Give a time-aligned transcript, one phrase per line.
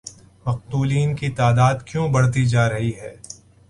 [0.45, 3.15] مقتولین کی تعداد کیوں بڑھتی جارہی ہے؟